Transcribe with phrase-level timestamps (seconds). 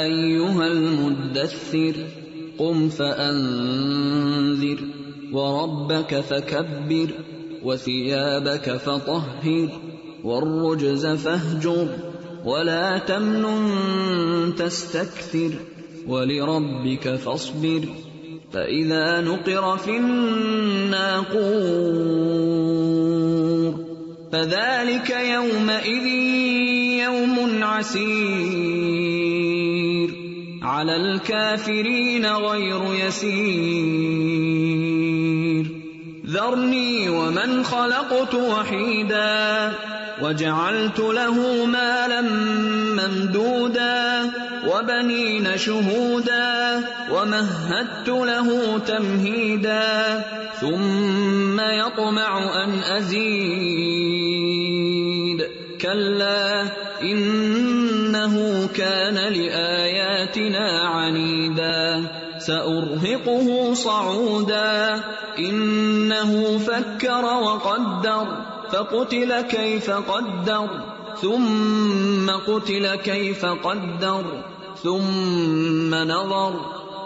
[0.01, 4.81] ayyuhal muddathir, qum fa'anzir,
[5.31, 7.13] wa rabbaka fakabbir,
[7.63, 7.77] wa.
[10.27, 11.89] والرجز فاهجر
[12.45, 15.51] ولا تمنن تستكثر
[16.09, 17.81] ولربك فاصبر
[18.53, 21.47] فإذا نقر في الناقور
[24.33, 26.07] فذلك يومئذ
[27.05, 28.97] يوم عسير
[30.63, 34.47] على الكافرين غير يسير
[36.27, 39.75] ذرني ومن خلقت وحيدا
[40.23, 42.21] وجعلت له مالا
[42.97, 44.31] ممدودا
[44.67, 50.25] وبنين شهودا ومهدت له تمهيدا
[50.61, 53.17] ثم يطمع أن أزيد.
[55.81, 56.63] كلا
[57.03, 62.05] إنه كان لآياتنا عنيدا.
[62.39, 65.01] سأرهقه صعودا.
[65.39, 68.56] إنه فكر وقدر.
[68.73, 70.69] فقتل كيف قدر
[71.21, 74.45] ثم قتل كيف قدر
[74.83, 76.53] ثم نظر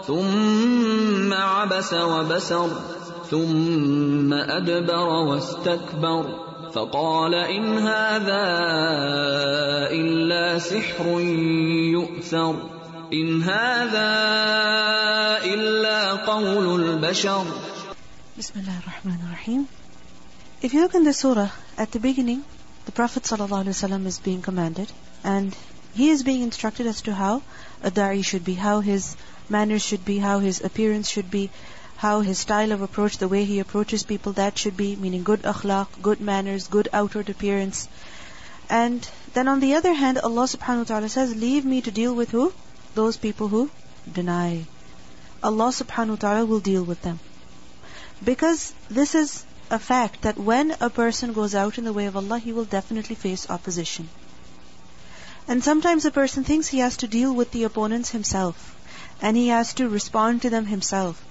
[0.07, 2.69] ثم عبس وبسر
[3.29, 6.25] ثم أدبر واستكبر.
[6.71, 8.47] فقال إن هذا
[9.91, 11.19] إلا سحر
[11.91, 12.55] يؤثر
[13.13, 14.11] إن هذا
[15.43, 17.45] إلا قول البشر.
[18.39, 19.80] بسم الله الرحمن الرحيم.
[20.61, 22.43] If you look in the surah, at the beginning,
[22.85, 24.91] the Prophet ﷺ is being commanded,
[25.23, 25.57] and
[25.95, 27.41] he is being instructed as to how
[27.81, 29.15] a da'i should be, how his
[29.49, 31.49] manners should be, how his appearance should be,
[31.97, 35.41] how his style of approach, the way he approaches people, that should be, meaning good
[35.41, 37.87] akhlaq, good manners, good outward appearance.
[38.69, 42.13] And then on the other hand, Allah subhanahu wa ta'ala says, Leave me to deal
[42.13, 42.53] with who?
[42.93, 43.71] Those people who
[44.13, 44.65] deny.
[45.41, 47.19] Allah subhanahu wa ta'ala will deal with them.
[48.23, 52.17] Because this is a fact that when a person goes out in the way of
[52.17, 54.09] Allah, he will definitely face opposition.
[55.47, 58.75] And sometimes a person thinks he has to deal with the opponents himself,
[59.21, 61.23] and he has to respond to them himself.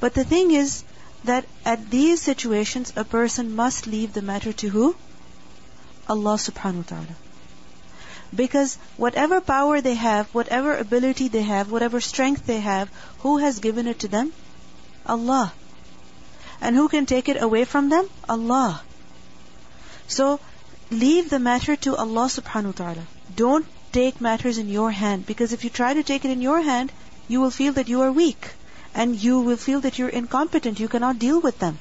[0.00, 0.84] But the thing is
[1.24, 4.96] that at these situations, a person must leave the matter to who?
[6.08, 7.16] Allah subhanahu wa ta'ala.
[8.34, 13.58] Because whatever power they have, whatever ability they have, whatever strength they have, who has
[13.58, 14.32] given it to them?
[15.04, 15.52] Allah.
[16.60, 18.08] And who can take it away from them?
[18.28, 18.82] Allah.
[20.06, 20.40] So,
[20.90, 23.06] leave the matter to Allah subhanahu wa ta'ala.
[23.36, 26.60] Don't take matters in your hand, because if you try to take it in your
[26.60, 26.92] hand,
[27.28, 28.50] you will feel that you are weak.
[28.94, 31.78] And you will feel that you're incompetent, you cannot deal with them.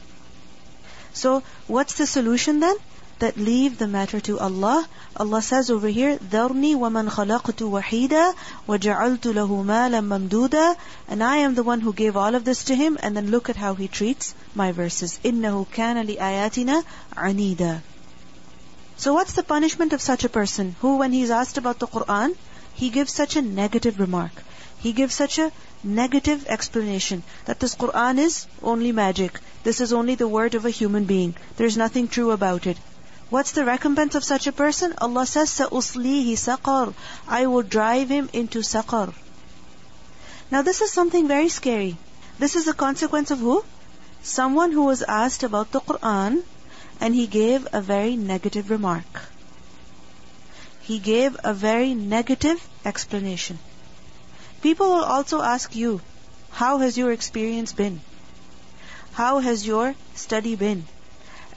[1.13, 2.75] So, what's the solution then?
[3.22, 4.84] That leave the matter to Allah.
[5.16, 8.34] Allah says over here, ذَرْنِي وَمَنْ خَلَقْتُ وَحِيدًا
[8.68, 10.74] وَجَعَلْتُ لَهُ مَالًا مَمْدُودًا
[11.06, 13.48] And I am the one who gave all of this to him, and then look
[13.48, 15.20] at how he treats my verses.
[15.24, 16.82] إِنَّهُ كَانَ لِآيَاتِنَا
[17.14, 17.82] عَنِيدًا
[18.96, 22.34] So what's the punishment of such a person who, when he's asked about the Quran,
[22.74, 24.32] he gives such a negative remark.
[24.80, 25.52] He gives such a
[25.84, 29.38] negative explanation that this Quran is only magic.
[29.62, 31.36] This is only the word of a human being.
[31.56, 32.76] There's nothing true about it.
[33.30, 34.94] What's the recompense of such a person?
[34.98, 36.94] Allah says, سَأُصْلِيهِ سَقَرْ
[37.26, 39.14] I will drive him into saqar.
[40.50, 41.96] Now this is something very scary.
[42.38, 43.64] This is a consequence of who?
[44.22, 46.42] Someone who was asked about the Quran
[47.00, 49.22] and he gave a very negative remark.
[50.82, 53.58] He gave a very negative explanation.
[54.60, 56.00] People will also ask you,
[56.50, 58.00] how has your experience been?
[59.12, 60.84] How has your study been?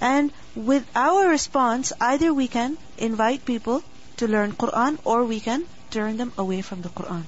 [0.02, 3.84] And with our response, either we can invite people
[4.18, 7.24] to learn Quran or we can turn them away from the Quran.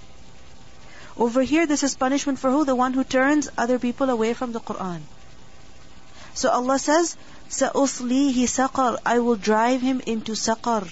[1.17, 2.63] Over here, this is punishment for who?
[2.63, 5.01] The one who turns other people away from the Quran.
[6.35, 7.15] So Allah says,
[7.49, 10.87] سَأُصْلِيهِ سَقَرْ I will drive him into saqar.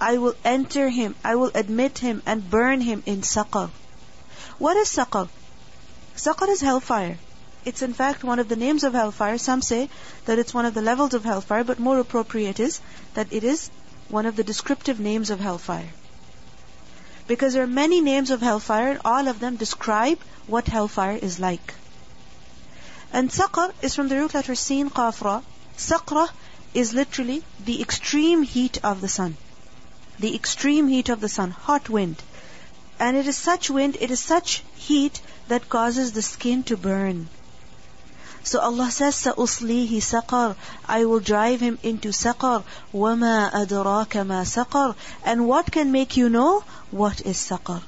[0.00, 3.70] I will enter him, I will admit him and burn him in saqar.
[4.58, 5.28] What is saqar?
[6.16, 7.18] Saqar is hellfire.
[7.65, 9.37] It's in fact one of the names of hellfire.
[9.37, 9.89] Some say
[10.25, 12.81] that it's one of the levels of hellfire, but more appropriate is
[13.13, 13.69] that it is
[14.09, 15.89] one of the descriptive names of hellfire.
[17.27, 21.39] Because there are many names of hellfire, and all of them describe what hellfire is
[21.39, 21.73] like.
[23.13, 25.43] And saqar is from the root letter sin qafra.
[25.77, 26.29] Saqra
[26.73, 29.37] is literally the extreme heat of the sun.
[30.19, 32.21] the extreme heat of the sun, hot wind.
[32.99, 37.29] And it is such wind, it is such heat that causes the skin to burn.
[38.42, 42.64] So Allah says, سَأُصْلِيهِ سَقَرْ I will drive him into saqar.
[42.94, 44.94] وَمَا أَدْرَاكَ مَا سَقَرْ
[45.24, 47.82] And what can make you know what is saqar?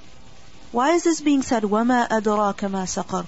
[0.72, 3.26] Why is this being said, وَمَا أَدْرَاكَ مَا سَقَرْ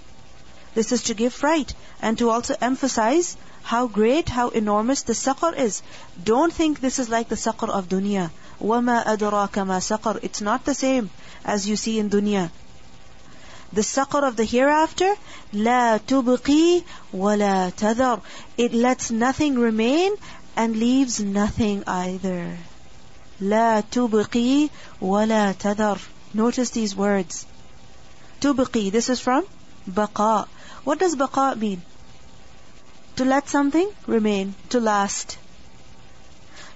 [0.75, 5.57] This is to give fright and to also emphasize how great, how enormous the saqar
[5.57, 5.83] is.
[6.23, 8.31] Don't think this is like the saqar of dunya.
[8.61, 11.11] وَمَا أَدْرَاكَ مَا سَقَرْ It's not the same
[11.45, 12.51] as you see in dunya.
[13.74, 15.16] the saqar of the hereafter,
[15.54, 16.84] لا تبقي
[17.14, 18.22] ولا تذر.
[18.58, 20.14] It lets nothing remain
[20.56, 22.58] and leaves nothing either.
[23.42, 24.70] لا تبقي
[25.02, 26.00] ولا تذر.
[26.34, 27.46] Notice these words.
[28.42, 28.92] تبقي.
[28.92, 29.44] This is from
[29.88, 30.48] بقاء.
[30.84, 31.82] What does بقاء mean?
[33.18, 35.38] To let something remain, to last.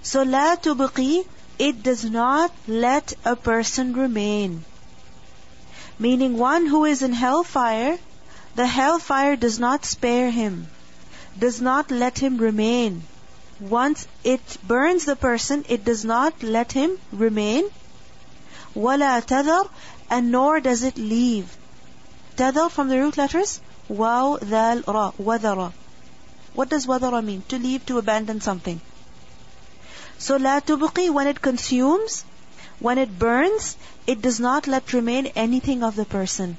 [0.02, 1.24] So لا تبقي.
[1.58, 4.64] It does not let a person remain.
[6.01, 7.97] Meaning one who is in hellfire,
[8.55, 10.67] the hellfire does not spare him,
[11.37, 13.03] does not let him remain.
[13.59, 17.65] Once it burns the person, it does not let him remain.
[18.75, 19.69] وَلَا تَذَرْ
[20.09, 21.57] And nor does it leave.
[22.35, 25.73] Tadar from the root letters, waw, dal, ra, wadara.
[26.53, 27.43] What does wadara mean?
[27.49, 28.79] To leave, to abandon something.
[30.19, 32.25] So la tubqi, when it consumes,
[32.81, 33.75] when it burns,
[34.05, 36.57] it does not let remain anything of the person.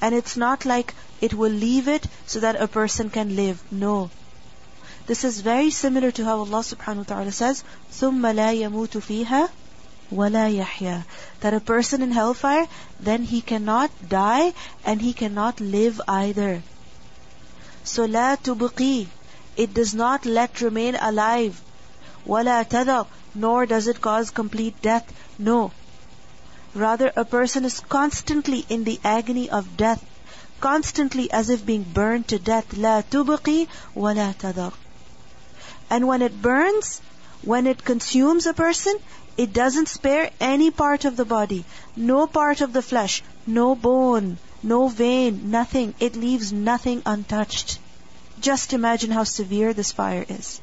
[0.00, 3.62] And it's not like it will leave it so that a person can live.
[3.70, 4.10] No.
[5.06, 9.48] This is very similar to how Allah subhanahu wa ta'ala says, ثُمَّ لَا يَمُوتُ فِيهَا
[10.12, 11.04] وَلَا يَحْيَا
[11.40, 12.68] That a person in hellfire,
[12.98, 14.54] then he cannot die
[14.84, 16.62] and he cannot live either.
[17.84, 19.06] So لَا تُبْقِي
[19.56, 21.60] It does not let remain alive.
[22.26, 25.12] وَلَا تَذَرْ nor does it cause complete death.
[25.38, 25.70] No.
[26.74, 30.04] Rather, a person is constantly in the agony of death,
[30.60, 32.68] constantly as if being burned to death.
[32.74, 34.72] لا تبقي ولا تذر.
[35.88, 37.00] And when it burns,
[37.42, 38.94] when it consumes a person,
[39.36, 41.64] it doesn't spare any part of the body,
[41.96, 45.94] no part of the flesh, no bone, no vein, nothing.
[45.98, 47.78] It leaves nothing untouched.
[48.40, 50.60] Just imagine how severe this fire is.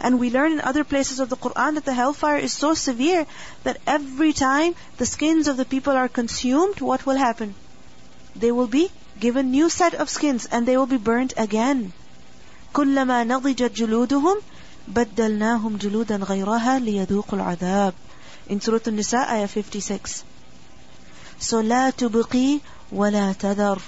[0.00, 3.26] And we learn in other places of the Quran that the hellfire is so severe
[3.64, 7.54] that every time the skins of the people are consumed, what will happen?
[8.36, 8.90] They will be
[9.20, 11.92] given new set of skins and they will be burnt again.
[12.74, 14.36] كلما نضجت جلودهم
[14.88, 17.94] بدلناهم جلودا غيرها ليذوقوا العذاب.
[18.48, 20.24] In Surah An-Nisa, ayah 56.
[21.38, 22.60] So لا تبقي
[22.92, 23.80] ولا تذر.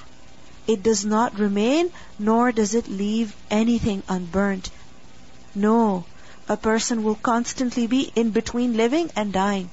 [0.68, 4.70] It does not remain, nor does it leave anything unburnt.
[5.54, 6.04] No,
[6.48, 9.70] a person will constantly be in between living and dying.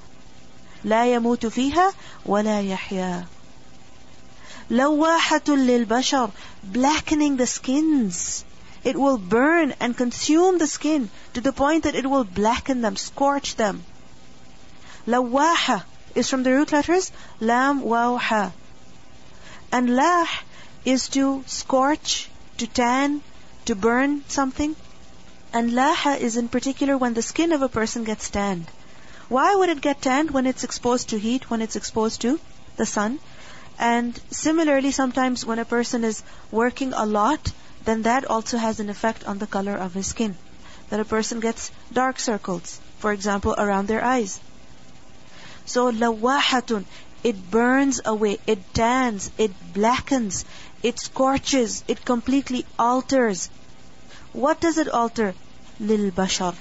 [0.84, 1.94] لا يموت فيها
[2.26, 3.26] ولا يحيا.
[4.70, 6.32] لواحة للبشر
[6.64, 8.44] blackening the skins.
[8.84, 12.96] It will burn and consume the skin to the point that it will blacken them,
[12.98, 13.84] scorch them.
[15.08, 15.84] Lawaha
[16.16, 18.52] is from the root letters lam, waw, ha.
[19.72, 20.28] And lah
[20.86, 23.22] is to scorch, to tan,
[23.66, 24.76] to burn something.
[25.59, 28.67] And laha is in particular when the skin of a person gets tanned.
[29.29, 32.39] Why would it get tanned when it's exposed to heat, when it's exposed to
[32.77, 33.19] the sun?
[33.77, 36.23] And similarly, sometimes when a person is
[36.53, 37.51] working a lot,
[37.85, 40.37] then that also has an effect on the color of his skin.
[40.91, 44.39] That a person gets dark circles, for example, around their eyes.
[45.67, 46.85] So lawahatun,
[47.25, 50.45] it burns away, it tans, it blackens,
[50.85, 53.51] it scorches, it completely alters
[54.33, 55.35] what does it alter?
[55.81, 56.55] Lil bashar.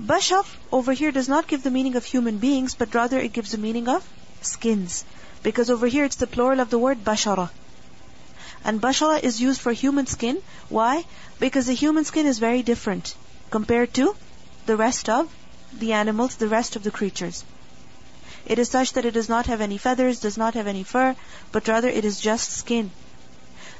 [0.00, 3.52] Bashar over here does not give the meaning of human beings, but rather it gives
[3.52, 4.06] the meaning of
[4.42, 5.04] skins.
[5.42, 7.50] Because over here it's the plural of the word bashara.
[8.64, 10.42] And bashara is used for human skin.
[10.68, 11.04] Why?
[11.38, 13.14] Because the human skin is very different
[13.50, 14.14] compared to
[14.66, 15.32] the rest of
[15.72, 17.44] the animals, the rest of the creatures.
[18.44, 21.16] It is such that it does not have any feathers, does not have any fur,
[21.52, 22.90] but rather it is just skin.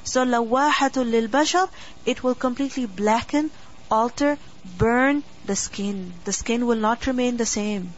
[0.03, 1.69] So lawahatul lil bashar,
[2.05, 3.51] it will completely blacken,
[3.91, 4.37] alter,
[4.77, 6.13] burn the skin.
[6.25, 7.93] The skin will not remain the same.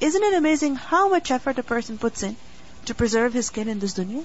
[0.00, 2.36] Isn't it amazing how much effort a person puts in
[2.86, 4.24] to preserve his skin in this dunya?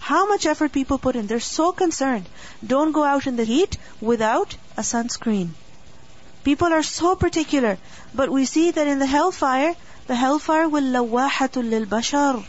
[0.00, 1.26] How much effort people put in.
[1.26, 2.28] They're so concerned.
[2.66, 5.50] Don't go out in the heat without a sunscreen.
[6.44, 7.76] People are so particular.
[8.14, 9.74] But we see that in the hellfire,
[10.06, 12.44] the hellfire will lawahatul lil bashar.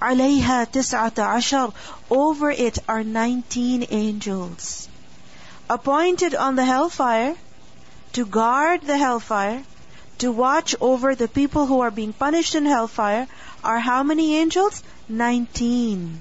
[0.00, 1.72] Alayha tis'ata ashar.
[2.10, 4.88] Over it are 19 angels
[5.69, 7.35] Appointed on the hellfire
[8.13, 9.63] to guard the hellfire,
[10.17, 13.27] to watch over the people who are being punished in hellfire
[13.63, 14.81] are how many angels?
[15.07, 16.19] 19.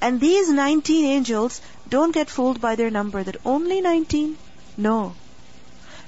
[0.00, 4.36] And these 19 angels don't get fooled by their number that only 19.
[4.76, 5.14] No.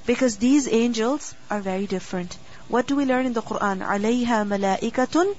[0.06, 2.36] Because these angels are very different.
[2.68, 3.84] What do we learn in the Quran?
[3.84, 5.34] عَلَيْهَا مَلَائِكَةٌ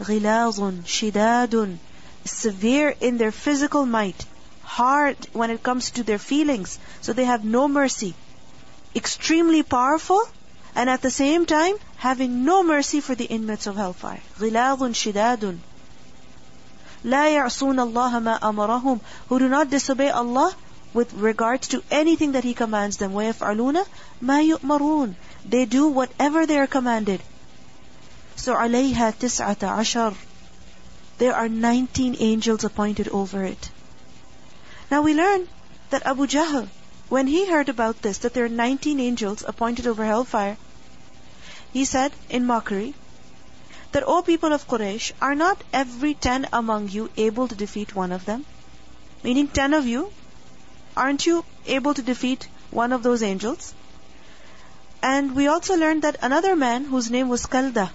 [0.00, 1.78] غِلَاظٌ شِدَادٌ
[2.24, 4.26] Severe in their physical might.
[4.72, 6.78] Hard when it comes to their feelings.
[7.00, 8.14] So they have no mercy.
[8.94, 10.22] Extremely powerful
[10.74, 14.20] and at the same time having no mercy for the inmates of hellfire.
[14.38, 15.58] غِلَاظٌ شِدَادٌ
[17.04, 20.54] لا يعصون الله ما أمرهم who do not disobey Allah
[20.92, 23.84] with regards to anything that He commands them ويفعلون
[24.20, 25.14] ما يؤمرون
[25.48, 27.20] they do whatever they are commanded
[28.36, 30.14] so عليها تسعة عشر
[31.18, 33.70] there are 19 angels appointed over it
[34.93, 35.47] now we learn
[35.89, 36.67] that Abu Jahl
[37.09, 40.57] when he heard about this that there are 19 angels appointed over hellfire
[41.73, 42.93] he said in mockery
[43.93, 48.11] that, O people of Quraysh, are not every ten among you able to defeat one
[48.11, 48.45] of them?
[49.23, 50.11] Meaning ten of you,
[50.97, 53.73] aren't you able to defeat one of those angels?
[55.01, 57.89] And we also learned that another man whose name was Kalda,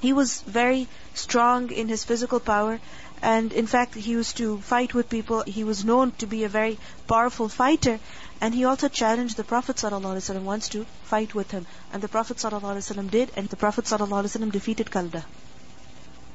[0.00, 2.80] he was very strong in his physical power
[3.21, 5.43] and in fact he used to fight with people.
[5.43, 7.99] He was known to be a very powerful fighter
[8.43, 11.65] and he also challenged the Prophet ﷺ once to fight with him.
[11.93, 15.23] And the Prophet ﷺ did, and the Prophet ﷺ defeated Kalda.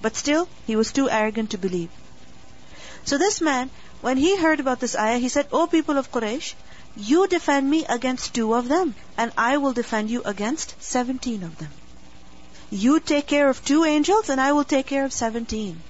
[0.01, 1.91] But still, he was too arrogant to believe.
[3.05, 3.69] So this man,
[4.01, 6.55] when he heard about this ayah, he said, O people of Quraysh,
[6.97, 11.59] you defend me against two of them, and I will defend you against seventeen of
[11.59, 11.71] them.
[12.71, 15.83] You take care of two angels, and I will take care of seventeen.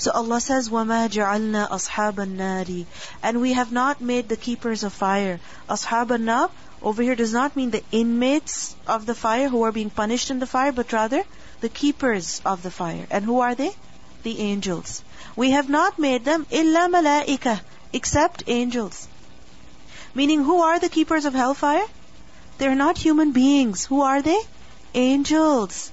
[0.00, 2.86] So Allah says, وَمَا جَعَلْنَا أَصْحَابَ النَّارِ
[3.22, 5.40] And we have not made the keepers of fire.
[5.68, 6.50] أَصْحَابَ النَّارِ
[6.82, 10.38] over here does not mean the inmates of the fire who are being punished in
[10.38, 11.24] the fire, but rather
[11.60, 13.06] the keepers of the fire.
[13.10, 13.70] And who are they?
[14.22, 15.02] The angels.
[15.34, 17.60] We have not made them illa malaika,
[17.92, 19.08] except angels.
[20.14, 21.86] Meaning, who are the keepers of hellfire?
[22.58, 23.84] They're not human beings.
[23.86, 24.38] Who are they?
[24.94, 25.90] Angels.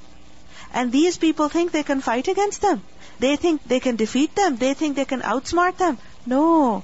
[0.74, 2.82] And these people think they can fight against them.
[3.19, 4.57] They think they can defeat them.
[4.57, 5.99] They think they can outsmart them.
[6.27, 6.83] No.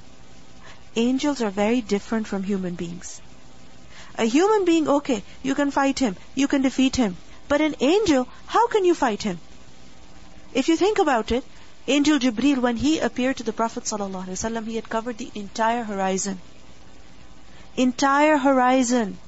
[0.96, 3.20] Angels are very different from human beings.
[4.16, 7.16] A human being, okay, you can fight him, you can defeat him.
[7.48, 9.40] But an angel, how can you fight him?
[10.52, 11.44] If you think about it,
[11.86, 16.40] Angel Jibreel, when he appeared to the Prophet ﷺ, he had covered the entire horizon.
[17.76, 19.18] Entire horizon.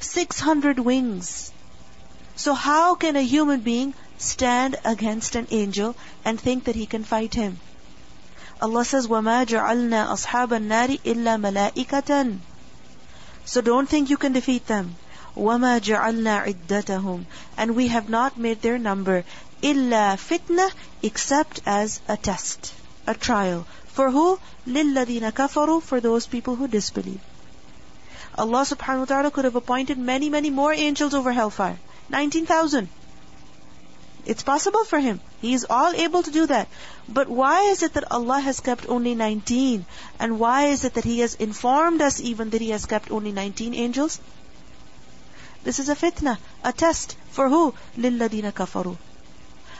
[0.00, 1.52] 600 wings.
[2.36, 7.03] So how can a human being stand against an angel and think that he can
[7.03, 7.59] fight him.
[8.61, 12.37] Allah says, وَمَا جَعَلْنَا أَصْحَابَ النَّارِ إِلَّا مَلَائِكَةً
[13.45, 14.97] So don't think you can defeat them.
[15.35, 19.23] وَمَا جَعَلْنَا عِدَّتَهُمْ And we have not made their number
[19.63, 20.69] إِلَّا fitna
[21.01, 22.73] except as a test,
[23.07, 23.65] a trial.
[23.87, 24.39] For who?
[24.67, 27.21] لِلَّذِينَ كَفَرُوا For those people who disbelieve.
[28.37, 31.77] Allah subhanahu wa ta'ala could have appointed many, many more angels over hellfire.
[32.09, 32.89] 19,000.
[34.25, 35.19] It's possible for him.
[35.41, 36.67] He is all able to do that.
[37.07, 39.85] But why is it that Allah has kept only 19?
[40.19, 43.31] And why is it that He has informed us even that He has kept only
[43.31, 44.19] 19 angels?
[45.63, 47.15] This is a fitna, a test.
[47.31, 47.73] For who?
[47.97, 48.97] لِلَّذِينَ كَفَرُوا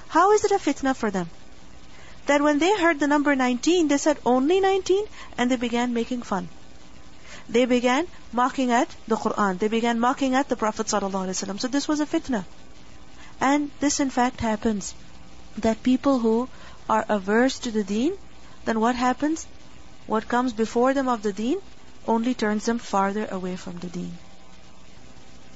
[0.07, 1.29] How is it a fitna for them?
[2.25, 5.05] That when they heard the number 19, they said only 19
[5.37, 6.49] and they began making fun.
[7.49, 9.59] They began mocking at the Quran.
[9.59, 11.59] They began mocking at the Prophet ﷺ.
[11.59, 12.45] So this was a fitna.
[13.40, 14.94] And this in fact happens.
[15.58, 16.48] That people who
[16.88, 18.12] are averse to the deen,
[18.64, 19.46] then what happens?
[20.06, 21.58] What comes before them of the deen
[22.06, 24.18] only turns them farther away from the deen.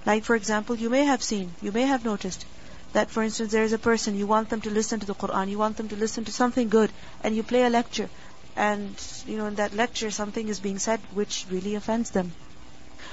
[0.06, 2.47] Like for example, you may have seen, you may have noticed
[2.92, 5.50] that for instance there is a person, you want them to listen to the Quran,
[5.50, 6.90] you want them to listen to something good,
[7.23, 8.08] and you play a lecture,
[8.56, 8.94] and
[9.26, 12.32] you know in that lecture something is being said which really offends them.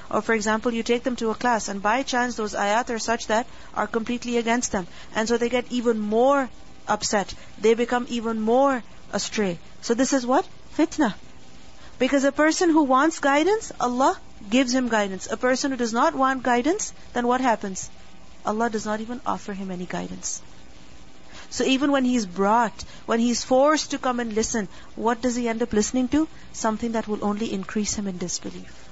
[0.10, 3.00] Or for example, you take them to a class and by chance those ayat are
[3.00, 4.88] such that are completely against them.
[5.16, 6.50] And so they get even more
[6.88, 7.34] upset.
[7.60, 9.60] They become even more astray.
[9.82, 10.48] So this is what?
[10.78, 11.16] Fitna.
[11.98, 14.20] Because a person who wants guidance, Allah
[14.50, 15.28] gives him guidance.
[15.32, 17.90] A person who does not want guidance, then what happens?
[18.46, 20.42] Allah does not even offer him any guidance.
[21.50, 25.48] So even when he's brought, when he's forced to come and listen, what does he
[25.48, 26.28] end up listening to?
[26.54, 28.85] Something that will only increase him in disbelief.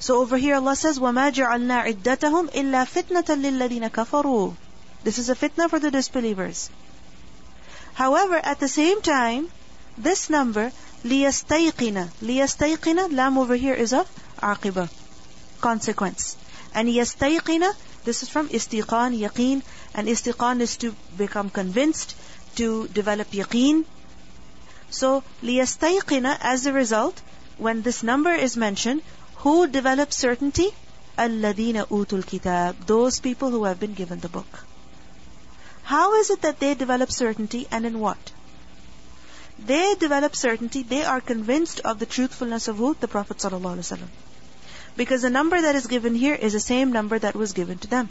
[0.00, 4.54] So over here Allah says, وَمَا جَعَلْنَا عِدَّتَهُمْ إِلَّا فِتْنَةً لِلَّذِينَ كَفَرُوا
[5.04, 6.70] This is a fitna for the disbelievers.
[7.94, 9.50] However, at the same time,
[9.96, 10.72] this number,
[11.04, 14.06] لِيَسْتَيْقِنَ لِيَسْتَيْقِنَ Lam over here is a
[14.40, 14.88] aqiba,
[15.60, 16.36] consequence.
[16.74, 17.72] And yastayqina,
[18.04, 19.62] this is from istiqan, yaqeen.
[19.94, 22.14] And istiqan is to become convinced,
[22.56, 23.84] to develop yaqeen.
[24.90, 27.20] So, liyastayqina, as a result,
[27.56, 29.02] when this number is mentioned,
[29.43, 30.69] who develops certainty?
[31.17, 32.85] Alladina utul kitab.
[32.87, 34.63] Those people who have been given the book.
[35.83, 38.31] How is it that they develop certainty and in what?
[39.59, 42.95] They develop certainty, they are convinced of the truthfulness of who?
[42.99, 43.43] The Prophet.
[44.95, 47.87] Because the number that is given here is the same number that was given to
[47.87, 48.09] them.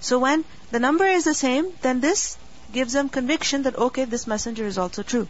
[0.00, 2.36] So when the number is the same, then this
[2.72, 5.26] gives them conviction that okay, this messenger is also true.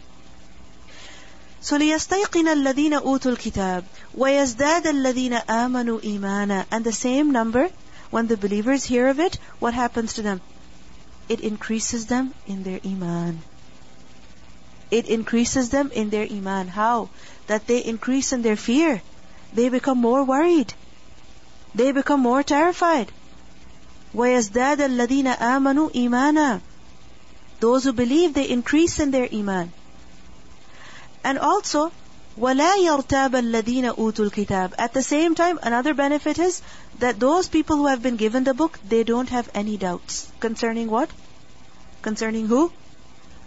[1.64, 7.70] So لِيَسْتَيْقِنَ الَّذِينَ أُوتُوا الْكِتَابِ وَيَزْدَادَ الَّذِينَ آمَنُوا إِيمَانًا And the same number,
[8.10, 10.40] when the believers hear of it, what happens to them?
[11.28, 13.40] It increases them in their iman.
[14.90, 16.68] It increases them in their iman.
[16.68, 17.08] How?
[17.46, 19.02] That they increase in their fear
[19.52, 20.72] they become more worried.
[21.74, 23.10] They become more terrified.
[24.14, 26.60] وَيَزْدَادَ الَّذِينَ آمَنُوا إِيمَانًا
[27.60, 29.72] Those who believe, they increase in their iman.
[31.24, 31.92] And also,
[32.38, 36.62] وَلَا يَرْتَابَ الَّذِينَ أُوتُوا الْكِتَابِ At the same time, another benefit is
[36.98, 40.30] that those people who have been given the book, they don't have any doubts.
[40.40, 41.10] Concerning what?
[42.02, 42.72] Concerning who?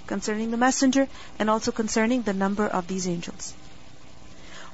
[0.06, 1.08] Concerning the messenger
[1.40, 3.54] and also concerning the number of these angels.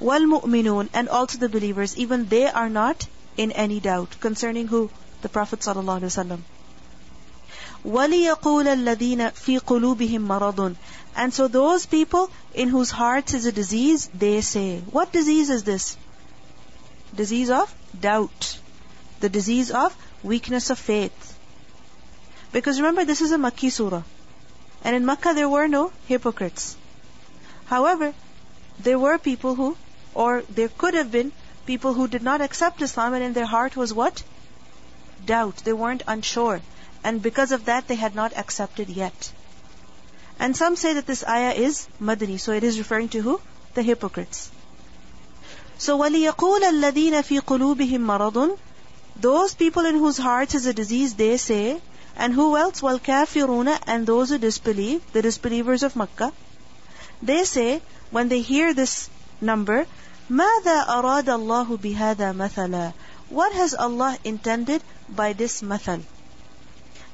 [0.01, 4.15] وَالْمُؤْمِنُونَ And also the believers, even they are not in any doubt.
[4.19, 4.89] Concerning who?
[5.21, 6.39] The Prophet ﷺ.
[7.85, 10.75] وَلِيَقُولَ الَّذِينَ فِي قُلُوبِهِمْ مَرَضٌ
[11.15, 15.63] And so those people in whose hearts is a disease, they say, what disease is
[15.63, 15.97] this?
[17.15, 18.59] Disease of doubt.
[19.19, 21.37] The disease of weakness of faith.
[22.51, 24.03] Because remember, this is a Makki surah.
[24.83, 26.77] And in Makkah there were no hypocrites.
[27.65, 28.13] However,
[28.79, 29.77] there were people who
[30.13, 31.31] or there could have been
[31.65, 34.23] people who did not accept Islam and in their heart was what?
[35.25, 35.57] Doubt.
[35.57, 36.61] They weren't unsure.
[37.03, 39.31] And because of that, they had not accepted yet.
[40.39, 42.39] And some say that this ayah is Madani.
[42.39, 43.41] So it is referring to who?
[43.73, 44.49] The hypocrites.
[45.77, 48.57] So وَلِيَقُولَ الَّذِينَ فِي قُلُوبِهِمْ مَرَضٌ
[49.15, 51.81] Those people in whose hearts is a disease, they say,
[52.17, 52.81] and who else?
[52.81, 56.33] وَالْكَافِرُونَ And those who disbelieve, the disbelievers of Makkah,
[57.21, 59.09] they say, when they hear this
[59.41, 59.85] number,
[60.29, 62.93] ماذا أراد الله بهذا مثلا
[63.29, 66.01] What has Allah intended by this mathal?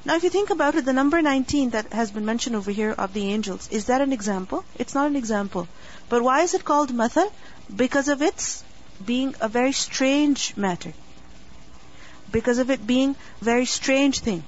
[0.03, 2.91] Now if you think about it, the number 19 that has been mentioned over here
[2.91, 4.63] of the angels, is that an example?
[4.75, 5.67] It's not an example.
[6.09, 7.31] But why is it called mathal?
[7.75, 8.63] Because of its
[9.05, 10.93] being a very strange matter.
[12.31, 14.43] Because of it being a very strange thing.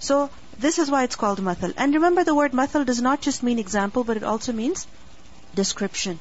[0.00, 1.72] So this is why it's called mathal.
[1.76, 4.86] And remember the word mathal does not just mean example, but it also means
[5.54, 6.20] description.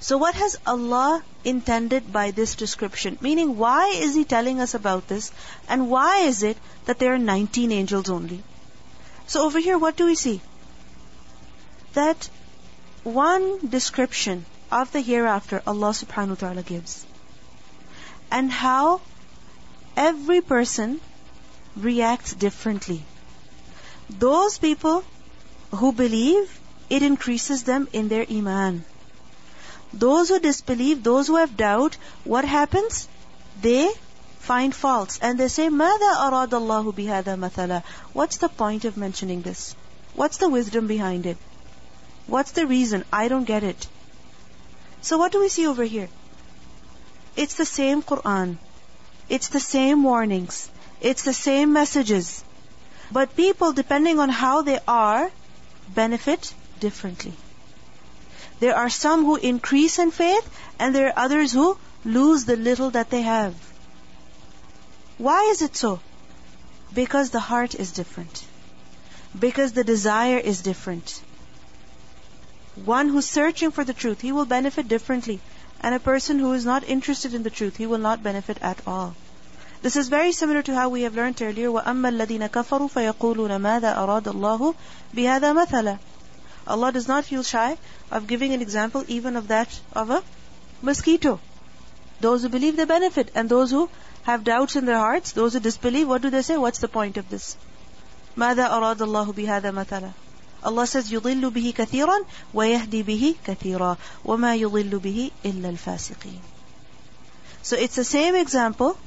[0.00, 3.18] So what has Allah intended by this description?
[3.20, 5.30] Meaning, why is He telling us about this?
[5.68, 8.42] And why is it that there are 19 angels only?
[9.26, 10.40] So over here, what do we see?
[11.92, 12.30] That
[13.04, 17.04] one description of the hereafter Allah subhanahu wa ta'ala gives.
[18.30, 19.02] And how
[19.96, 21.00] every person
[21.76, 23.02] reacts differently.
[24.08, 25.04] Those people
[25.72, 26.58] who believe,
[26.88, 28.84] it increases them in their iman.
[29.93, 33.07] Those who disbelieve, those who have doubt, what happens?
[33.61, 33.91] They
[34.39, 37.83] find faults and they say, ماذا أراد الله بهذا مثلا?
[38.13, 39.75] What's the point of mentioning this?
[40.15, 41.37] What's the wisdom behind it?
[42.27, 43.05] What's the reason?
[43.11, 43.87] I don't get it.
[45.01, 46.09] So what do we see over here?
[47.35, 48.57] It's the same Quran.
[49.29, 50.69] It's the same warnings.
[51.01, 52.43] It's the same messages.
[53.11, 55.31] But people, depending on how they are,
[55.93, 57.33] benefit differently.
[58.59, 62.91] There are some who increase in faith, and there are others who lose the little
[62.91, 63.53] that they have.
[65.17, 65.99] Why is it so?
[66.93, 68.43] Because the heart is different.
[69.37, 71.21] Because the desire is different.
[72.83, 75.39] One who's searching for the truth, he will benefit differently.
[75.81, 78.81] And a person who is not interested in the truth, he will not benefit at
[78.85, 79.15] all.
[79.81, 83.95] This is very similar to how we have learned earlier, وَأَمَّا الَّذِينَ كَفَرُوا فَيَقُولُونَ مَاذَا
[83.95, 84.75] أَرَادَ اللَّهُ
[85.15, 85.99] بِهَذَا مَثَلًا
[86.69, 87.77] Allah does not feel shy
[88.11, 90.23] of giving an example even of that of a
[90.81, 91.39] mosquito.
[92.21, 93.89] Those who believe they benefit, and those who
[94.23, 96.57] have doubts in their hearts, those who disbelieve, what do they say?
[96.57, 97.57] What's the point of this?
[98.37, 100.11] ماذا أراد الله بهذا مثلا
[100.63, 106.41] Allah says يضل به كثيرا ويهدي به كثيرا وما يضل به إلا الفاسقين
[107.61, 108.97] So it's the same example.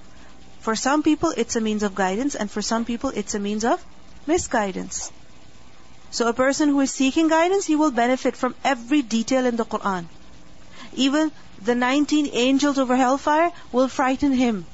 [0.60, 3.64] For some people it's a means of guidance and for some people it's a means
[3.64, 3.84] of
[4.26, 5.10] misguidance.
[6.12, 9.64] So a person who is seeking guidance, he will benefit from every detail in the
[9.64, 10.06] Quran.
[10.94, 11.30] Even
[11.62, 14.64] the 19 angels over hellfire will frighten him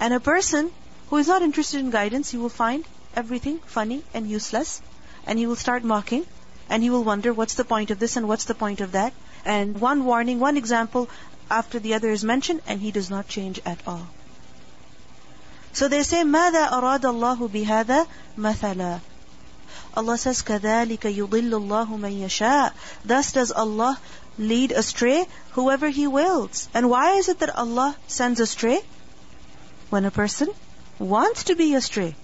[0.00, 0.70] And a person
[1.08, 2.84] who is not interested in guidance, he will find
[3.14, 4.82] everything funny and useless,
[5.26, 6.26] and he will start mocking,
[6.68, 9.12] and he will wonder what's the point of this and what's the point of that.
[9.44, 11.08] And one warning, one example
[11.50, 14.06] after the other is mentioned, and he does not change at all.
[15.72, 18.06] So they say, ماذا أراد الله بهذا
[18.38, 19.00] مثلا
[19.98, 22.72] Allah says, كَذَلِكَ يُضِلُّ اللَّهُ مَن يَشَاءُ
[23.04, 23.98] Thus does Allah
[24.38, 26.68] lead astray whoever He wills.
[26.74, 28.80] And why is it that Allah sends astray?
[29.90, 30.48] When a person
[30.98, 32.16] wants to be astray.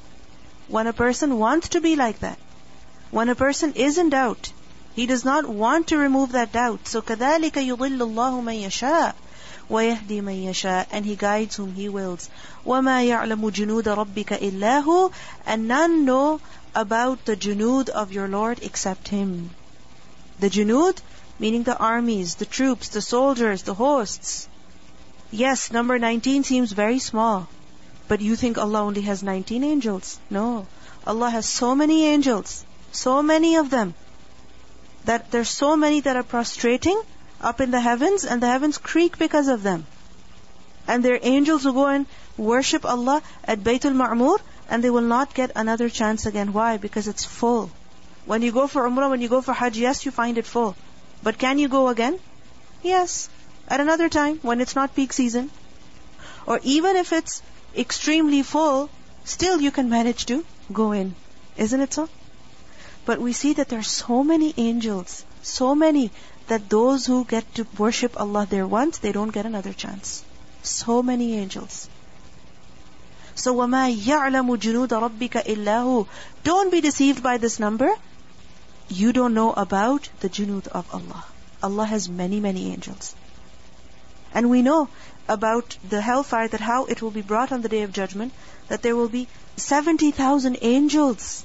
[0.69, 2.39] When a person wants to be like that.
[3.11, 4.53] When a person is in doubt.
[4.95, 6.89] He does not want to remove that doubt.
[6.89, 9.15] So كَذَلِكَ يُضِلُّ اللَّهُ مَن يَشَاءُ
[9.71, 12.29] وَيَهْدِي مَن يَشَاءُ And He guides whom He wills.
[12.67, 15.13] وَمَا يَعْلَمُ جُنُودَ رَبِّكَ إِلَّا هُ
[15.47, 16.41] And none know
[16.76, 19.52] about the junud of your Lord except Him.
[20.40, 20.98] The junud,
[21.40, 24.50] meaning the armies, the troops, the soldiers, the hosts.
[25.32, 27.48] Yes, number 19 seems very small.
[28.08, 30.20] But you think Allah only has 19 angels.
[30.30, 30.68] No.
[31.08, 32.66] Allah has so many angels.
[32.92, 33.96] So many of them.
[35.06, 37.02] That there's so many that are prostrating
[37.42, 39.86] up in the heavens and the heavens creak because of them.
[40.88, 42.06] And there are angels who go and
[42.38, 46.54] worship Allah at Baytul Ma'mur and they will not get another chance again.
[46.54, 46.78] Why?
[46.78, 47.70] Because it's full.
[48.26, 50.76] When you go for Umrah, when you go for Hajj, yes, you find it full.
[51.22, 52.20] But can you go again?
[52.82, 53.30] Yes.
[53.68, 55.52] At another time, when it's not peak season.
[56.46, 57.42] Or even if it's
[57.76, 58.90] extremely full,
[59.24, 61.16] still you can manage to go in.
[61.58, 62.10] Isn't it so?
[63.06, 66.12] But we see that there are so many angels, so many,
[66.48, 70.24] that those who get to worship Allah there once, they don't get another chance.
[70.64, 71.90] So many angels.
[73.35, 76.07] So وَمَا يَعْلَمُ جُنُودَ رَبِّكَ إِلَّا هُ
[76.45, 77.91] Don't be deceived by this number.
[78.89, 81.25] You don't know about the junud of Allah.
[81.63, 83.15] Allah has many, many angels.
[84.35, 84.89] And we know
[85.29, 88.33] about the hellfire that how it will be brought on the day of judgment,
[88.69, 91.45] that there will be 70,000 angels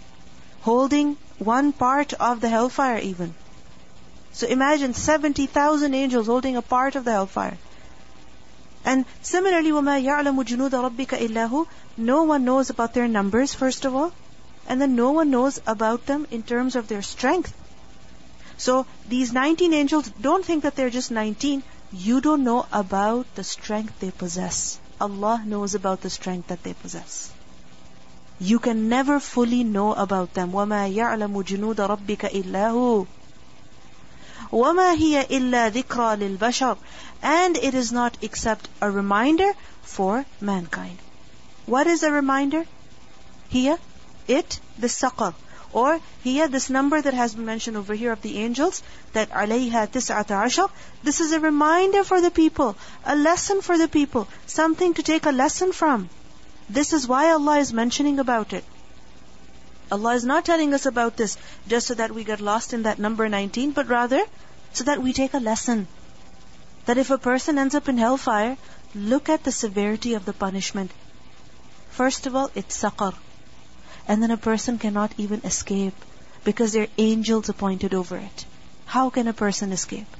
[0.61, 3.35] holding one part of the hellfire even.
[4.33, 7.57] So imagine 70,000 angels holding a part of the hellfire.
[8.85, 11.65] And similarly, وَمَا يَعْلَمُ جُنُودَ رَبِّكَ إِلَّا هُ
[11.97, 14.11] No one knows about their numbers, first of all.
[14.67, 17.53] And then no one knows about them in terms of their strength.
[18.57, 21.63] So these 19 angels, don't think that they're just 19.
[21.91, 24.79] You don't know about the strength they possess.
[25.01, 27.31] Allah knows about the strength that they possess.
[28.39, 30.51] You can never fully know about them.
[30.51, 33.07] وَمَا يَعْلَمُ جُنُودَ رَبِّكَ إِلَّا هُ
[34.51, 36.77] وَمَا هِيَ إِلَّا ذِكْرَى لِلْبَشَرِ
[37.21, 39.51] And it is not except a reminder
[39.83, 40.97] for mankind.
[41.65, 42.65] What is a reminder?
[43.49, 43.77] Here,
[44.27, 45.33] it, the saqar.
[45.73, 48.81] Or here, this number that has been mentioned over here of the angels,
[49.13, 50.69] that عَلَيْهَا تِسْعَةَ عَشَرٍ
[51.03, 55.25] This is a reminder for the people, a lesson for the people, something to take
[55.25, 56.09] a lesson from.
[56.69, 58.63] This is why Allah is mentioning about it.
[59.92, 63.00] Allah is not telling us about this just so that we get lost in that
[63.00, 64.22] number 19, but rather
[64.72, 65.88] so that we take a lesson.
[66.86, 68.56] That if a person ends up in hellfire,
[68.94, 70.92] look at the severity of the punishment.
[71.90, 73.14] First of all, it's saqar.
[74.06, 75.94] And then a person cannot even escape
[76.44, 78.46] because there are angels appointed over it.
[78.86, 80.16] How can a person escape?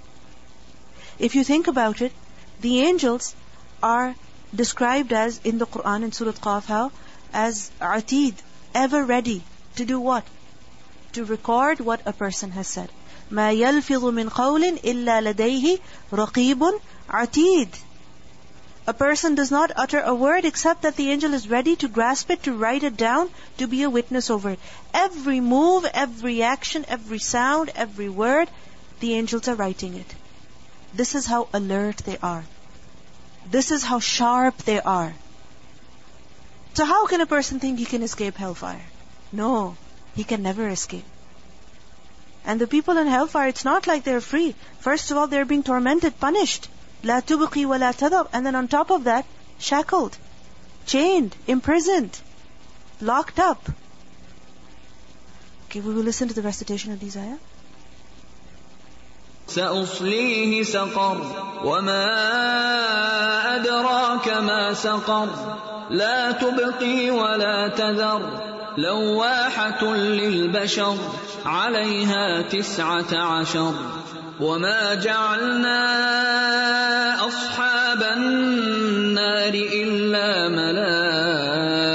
[1.19, 2.13] If you think about it,
[2.61, 3.35] the angels
[3.83, 4.17] are
[4.55, 6.91] described as in the Quran in Surah Qaf how?
[7.33, 8.35] As atid,
[8.75, 9.43] ever ready
[9.80, 10.26] to do what?
[11.14, 12.90] To record what a person has said.
[13.32, 15.80] ما يلفظ من قول إلا لديه
[16.14, 17.70] رقيب عتيد.
[18.88, 22.30] A person does not utter a word except that the angel is ready to grasp
[22.30, 24.60] it, to write it down, to be a witness over it.
[24.94, 28.48] Every move, every action, every sound, every word,
[29.00, 30.14] the angels are writing it.
[30.94, 32.44] This is how alert they are.
[33.50, 35.14] This is how sharp they are.
[36.76, 38.86] So how can a person think he can escape hellfire?
[39.32, 39.76] No,
[40.16, 41.06] he can never escape.
[42.46, 44.56] And the people in hellfire, it's not like they're free.
[44.80, 46.70] First of all, they're being tormented, punished.
[47.04, 48.28] لا تبقي ولا تذر.
[48.34, 49.26] And then on top of that,
[49.60, 50.18] shackled,
[50.86, 52.20] chained, imprisoned,
[53.02, 53.70] locked up.
[55.66, 57.38] Okay, we will listen to the recitation of these ayah.
[59.48, 61.18] سأصليه سقر
[61.66, 62.06] وما
[63.56, 65.30] أدراك ما سقر
[65.90, 70.97] لا تبقي ولا تذر لواحة للبشر
[71.47, 73.75] عليها تسعة عشر
[74.41, 75.81] وما جعلنا
[77.27, 81.91] أصحاب النار إلا ملائكة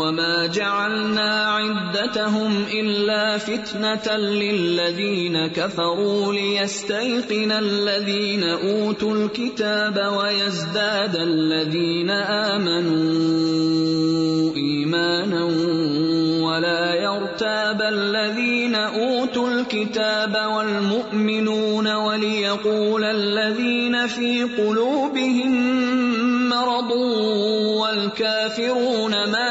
[0.00, 12.10] وما جعلنا عدتهم إلا فتنة للذين كفروا ليستيقن الذين أوتوا الكتاب ويزداد الذين
[12.50, 13.66] آمنوا
[14.56, 15.44] إيمانا
[16.46, 25.76] ولا يرتاب الذين أوتوا الكتاب والمؤمنون وليقول الذين في قلوبهم
[26.48, 26.90] مرض
[27.80, 29.45] والكافرون ماذا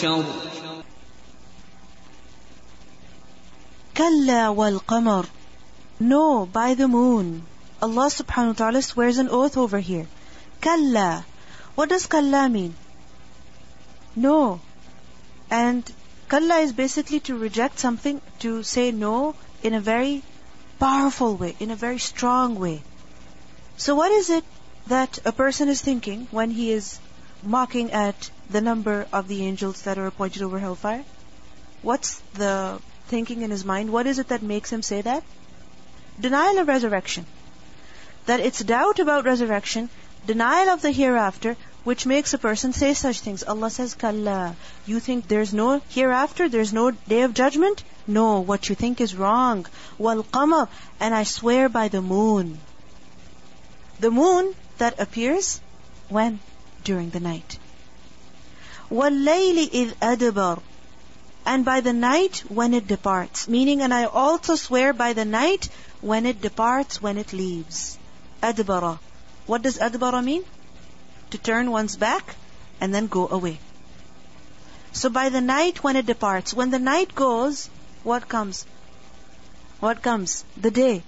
[0.00, 0.24] للبشر
[3.96, 5.26] كلا والقمر
[5.98, 7.46] No, by the moon.
[7.80, 10.06] Allah subhanahu wa ta'ala swears an oath over here.
[10.60, 11.24] Kalla.
[11.74, 12.74] What does kalla mean?
[14.14, 14.60] No.
[15.50, 15.90] And
[16.28, 20.22] kalla is basically to reject something, to say no in a very
[20.78, 22.82] powerful way, in a very strong way.
[23.78, 24.44] So what is it
[24.88, 26.98] that a person is thinking when he is
[27.42, 31.03] mocking at the number of the angels that are appointed over hellfire?
[31.81, 33.91] What's the thinking in his mind?
[33.91, 35.23] What is it that makes him say that?
[36.19, 37.25] Denial of resurrection.
[38.25, 39.89] That it's doubt about resurrection,
[40.27, 43.43] denial of the hereafter, which makes a person say such things.
[43.43, 44.55] Allah says, Kalla.
[44.85, 47.83] You think there's no hereafter, there's no day of judgment?
[48.05, 49.65] No, what you think is wrong.
[49.97, 50.67] Wal qamar,
[50.99, 52.59] and I swear by the moon.
[53.99, 55.59] The moon that appears
[56.09, 56.39] when?
[56.83, 57.57] During the night.
[58.90, 60.62] وَاللَّيْلِ إِذْ أَدْبَرَ
[61.44, 63.48] And by the night when it departs.
[63.48, 65.68] Meaning, and I also swear by the night
[66.00, 67.98] when it departs, when it leaves.
[68.42, 68.98] Adbara.
[69.46, 70.44] What does adbara mean?
[71.30, 72.36] To turn one's back
[72.80, 73.58] and then go away.
[74.92, 77.68] So by the night when it departs, when the night goes,
[78.02, 78.64] what comes?
[79.80, 80.44] What comes?
[80.56, 81.02] The day.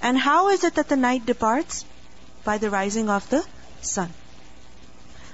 [0.00, 1.84] And how is it that the night departs?
[2.44, 3.44] By the rising of the
[3.80, 4.12] sun.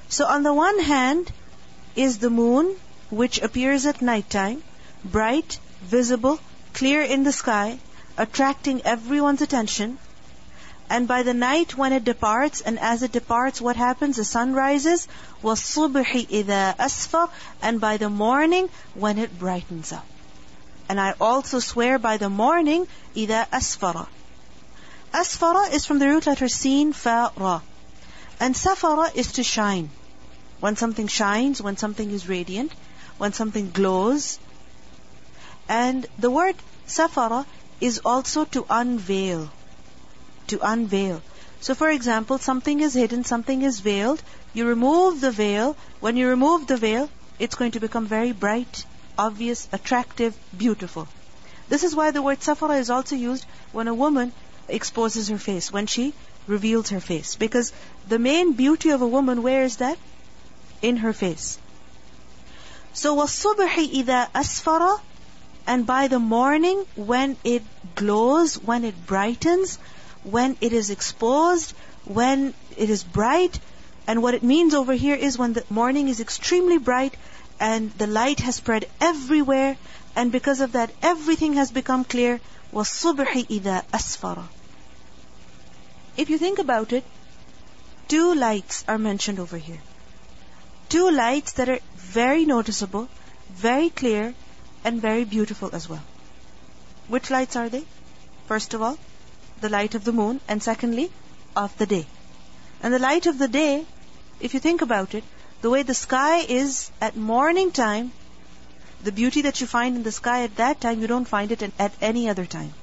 [0.09, 1.33] So on the one hand
[1.97, 2.77] is the moon,
[3.11, 4.63] which appears at night time,
[5.05, 6.39] bright, visible,
[6.73, 7.79] clear in the sky,
[8.17, 9.99] attracting everyone's attention.
[10.89, 14.17] And by the night when it departs, and as it departs, what happens?
[14.17, 15.07] The sun rises.
[15.43, 17.31] وَالصُّبْحِ إِذَا أَسْفَرَ
[17.63, 20.07] And by the morning, when it brightens up.
[20.89, 24.09] And I also swear by the morning, إِذَا أَسْفَرَ
[25.13, 27.61] Asfara is from the root letter sin, fa, ra.
[28.39, 29.91] And safara is to shine.
[30.60, 32.72] When something shines, when something is radiant,
[33.18, 34.40] when something glows.
[35.68, 36.56] And the word
[36.88, 37.46] safara
[37.82, 39.52] is also to unveil.
[40.48, 41.22] To unveil.
[41.62, 44.22] So for example, something is hidden, something is veiled.
[44.54, 45.76] You remove the veil.
[46.00, 48.86] When you remove the veil, it's going to become very bright,
[49.18, 51.08] obvious, attractive, beautiful.
[51.68, 54.32] This is why the word safara is also used when a woman
[54.68, 56.14] exposes her face, when she
[56.48, 57.36] reveals her face.
[57.36, 57.74] Because
[58.08, 59.98] the main beauty of a woman, where is that?
[60.83, 61.59] In her face.
[62.93, 65.01] So وَالصُّبْحِ إِذَا أَسْفَرَ
[65.67, 67.63] And by the morning, when it
[67.95, 69.79] glows, when it brightens,
[70.25, 71.73] when it is exposed,
[72.05, 73.61] when it is bright,
[74.07, 77.15] and what it means over here is when the morning is extremely bright
[77.61, 79.77] and the light has spread everywhere,
[80.17, 82.41] and because of that, everything has become clear.
[82.73, 84.43] وَالصُّبْحِ إِذَا أَسْفَرَ
[86.17, 87.05] If you think about it,
[88.09, 89.81] two lights are mentioned over here.
[90.90, 93.08] Two lights that are very noticeable,
[93.50, 94.34] very clear,
[94.84, 96.04] and very beautiful as well.
[97.08, 97.86] Which lights are they?
[98.48, 98.98] First of all,
[99.62, 101.12] the light of the moon, and secondly,
[101.56, 102.06] of the day.
[102.84, 103.86] And the light of the day,
[104.40, 105.24] if you think about it,
[105.62, 108.12] the way the sky is at morning time,
[109.04, 111.64] the beauty that you find in the sky at that time, you don't find it
[111.64, 112.74] at any other time.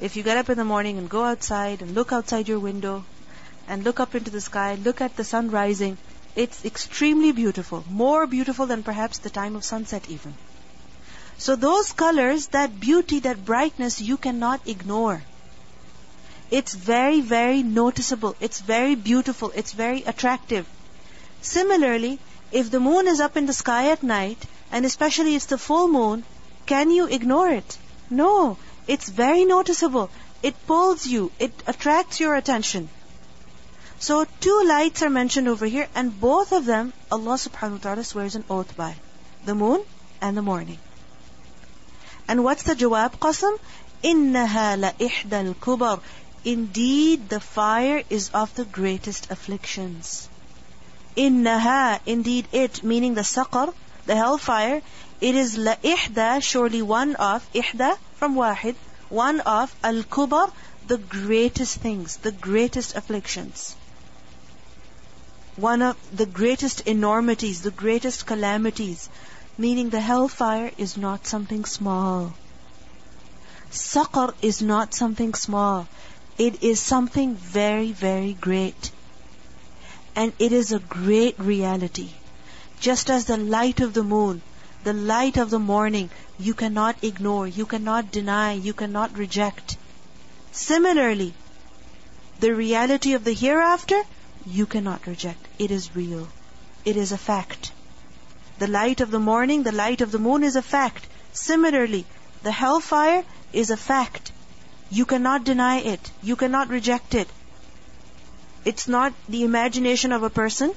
[0.00, 3.04] If you get up in the morning and go outside and look outside your window
[3.66, 5.96] and look up into the sky, look at the sun rising,
[6.36, 10.34] it's extremely beautiful, more beautiful than perhaps the time of sunset even.
[11.38, 15.22] So those colors, that beauty, that brightness, you cannot ignore.
[16.50, 18.36] It's very, very noticeable.
[18.38, 19.50] It's very beautiful.
[19.54, 20.66] It's very attractive.
[21.42, 22.18] Similarly,
[22.52, 25.88] if the moon is up in the sky at night, and especially it's the full
[25.88, 26.24] moon,
[26.66, 27.78] can you ignore it?
[28.10, 28.58] No.
[28.86, 30.10] It's very noticeable.
[30.42, 31.32] It pulls you.
[31.38, 32.88] It attracts your attention.
[34.03, 38.03] So two lights are mentioned over here, and both of them Allah subhanahu wa ta'ala
[38.03, 38.95] swears an oath by.
[39.45, 39.83] The moon
[40.19, 40.79] and the morning.
[42.27, 43.59] And what's the jawab qasam?
[44.03, 45.99] إِنَّهَا لَإِحْدَى الْكُبَرِ
[46.43, 50.27] Indeed, the fire is of the greatest afflictions.
[51.15, 53.71] إِنَّهَا Indeed it, meaning the saqar,
[54.07, 54.81] the hellfire,
[55.19, 58.73] it is لَإِحْدَى, surely one of, إِحْدَى from wahid,
[59.09, 60.51] one of, al-kubar,
[60.87, 63.75] the greatest things, the greatest afflictions.
[65.56, 69.08] One of the greatest enormities, the greatest calamities.
[69.58, 72.34] Meaning the hellfire is not something small.
[73.70, 75.88] Saqar is not something small.
[76.36, 78.90] It is something very, very great.
[80.14, 82.10] And it is a great reality.
[82.80, 84.42] Just as the light of the moon,
[84.84, 89.78] the light of the morning, you cannot ignore, you cannot deny, you cannot reject.
[90.52, 91.32] Similarly,
[92.40, 94.02] the reality of the hereafter,
[94.46, 95.46] you cannot reject.
[95.58, 96.28] It is real.
[96.84, 97.72] It is a fact.
[98.58, 101.06] The light of the morning, the light of the moon is a fact.
[101.32, 102.06] Similarly,
[102.42, 104.32] the hellfire is a fact.
[104.90, 106.10] You cannot deny it.
[106.22, 107.28] You cannot reject it.
[108.64, 110.72] It's not the imagination of a person.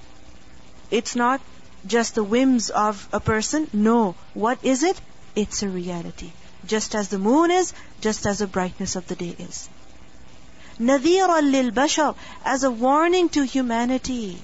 [0.90, 1.42] It's not
[1.86, 3.70] just the whims of a person.
[3.72, 4.16] No.
[4.34, 5.00] What is it?
[5.36, 6.32] It's a reality.
[6.66, 9.70] Just as the moon is, just as the brightness of the day is.
[10.81, 14.43] نذيرا للبشر as a warning to humanity.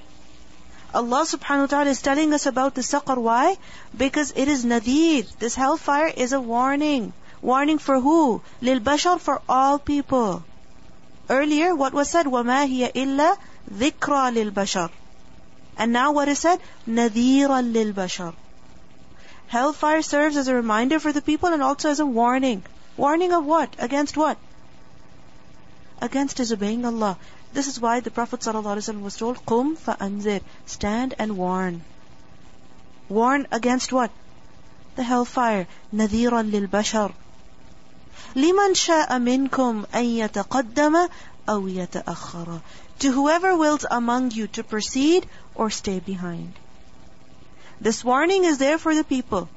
[0.92, 3.16] Allah subhanahu wa ta'ala is telling us about the saqar.
[3.16, 3.56] Why?
[3.96, 5.22] Because it is nadir.
[5.38, 7.12] This hellfire is a warning.
[7.42, 8.42] Warning for who?
[8.60, 10.42] Lil bashar for all people.
[11.28, 12.26] Earlier, what was said?
[12.26, 13.36] وَمَا هِيَ إِلَّا
[13.72, 14.90] ذِكْرَى لِلْبَشَرِ
[15.78, 16.58] And now what is said?
[16.88, 18.34] نَذِيرًا لِلْبَشَرِ
[19.46, 22.64] Hellfire serves as a reminder for the people and also as a warning.
[22.96, 23.76] Warning of what?
[23.78, 24.38] Against what?
[26.00, 27.16] Against disobeying Allah.
[27.52, 31.82] This is why the Prophet ﷺ was told, قُمْ فَأَنذِرْ Stand and warn.
[33.08, 34.10] Warn against what?
[34.96, 35.66] The hellfire.
[35.94, 37.12] نَذِيرًا لِلْبَشَرِ
[38.36, 41.08] لمن شاء منكم أن يتقدم
[41.48, 42.60] أو يتأخر
[43.00, 46.52] To whoever wills among you to proceed or stay behind.
[47.80, 49.48] This warning is there for the people.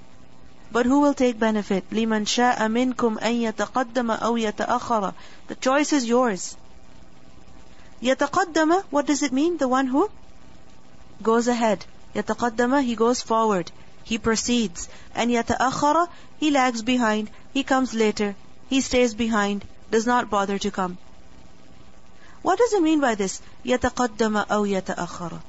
[0.73, 1.84] But who will take benefit?
[1.91, 5.13] لمن شاء منكم أن يتقدم أو يتأخر
[5.47, 6.58] The choice is yours.
[8.01, 9.58] يتقدم, what does it mean?
[9.58, 10.10] The one who
[11.21, 11.86] goes ahead.
[12.15, 13.71] يتقدم, he goes forward.
[14.03, 14.89] He proceeds.
[15.13, 16.08] And يتأخر,
[16.39, 17.29] he lags behind.
[17.53, 18.36] He comes later.
[18.67, 20.97] He stays behind, does not bother to come.
[22.41, 23.41] What does it mean by this?
[23.63, 25.39] يتقدم أو يتأخر.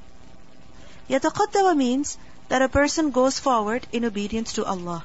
[1.08, 2.18] يتقدم means
[2.50, 5.02] that a person goes forward in obedience to Allah.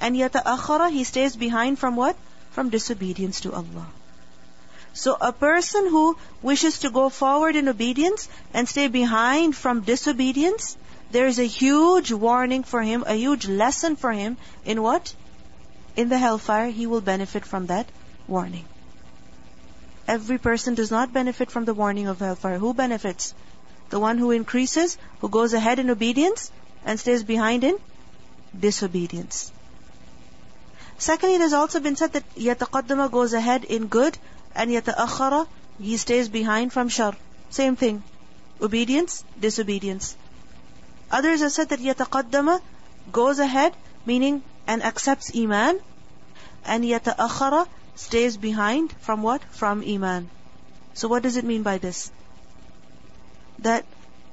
[0.00, 2.16] and yata'akhara, he stays behind from what?
[2.50, 3.86] From disobedience to Allah.
[4.92, 10.76] So a person who wishes to go forward in obedience and stay behind from disobedience,
[11.10, 15.14] there is a huge warning for him, a huge lesson for him in what?
[15.96, 17.86] In the hellfire, he will benefit from that
[18.26, 18.64] warning.
[20.08, 22.58] Every person does not benefit from the warning of hellfire.
[22.58, 23.34] Who benefits?
[23.90, 26.50] The one who increases, who goes ahead in obedience
[26.84, 27.76] and stays behind in
[28.58, 29.52] disobedience.
[30.97, 34.17] Secondly, it has also been said that يَتَقَدَّمَ goes ahead in good
[34.55, 35.47] and يَتَأَخَّرَ
[35.79, 37.13] he stays behind from shar.
[37.49, 38.03] Same thing.
[38.61, 40.15] Obedience, disobedience.
[41.09, 42.61] Others have said that يَتَقَدَّمَ
[43.11, 43.73] goes ahead,
[44.05, 45.79] meaning and accepts Iman,
[46.65, 49.43] and yata'akhara stays behind from what?
[49.51, 50.29] From Iman.
[50.93, 52.11] So what does it mean by this?
[53.59, 53.85] That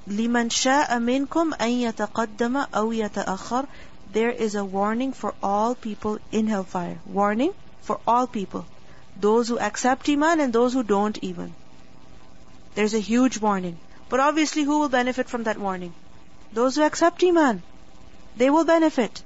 [0.06, 3.66] liman sha'a minkum an yataqaddama aw yata'akhar
[4.13, 6.99] there is a warning for all people in hellfire.
[7.05, 8.65] Warning for all people.
[9.19, 11.53] Those who accept Iman and those who don't even.
[12.75, 13.77] There's a huge warning.
[14.09, 15.93] But obviously who will benefit from that warning?
[16.51, 17.63] Those who accept Iman.
[18.37, 19.23] They will benefit.